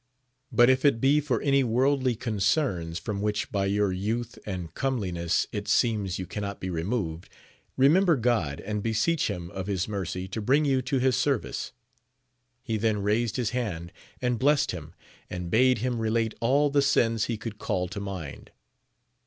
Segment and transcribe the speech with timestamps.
[0.51, 5.45] but if it be for any worldly concerns, from which by your youth and comeliness
[5.51, 7.29] it seems you can not be removed,
[7.77, 11.71] remember God, and beseech him of his mercy to bring you to his service.
[12.63, 14.95] He then raised his hand and blessed him,
[15.29, 18.49] and bade him relate all the sins he could call to mind.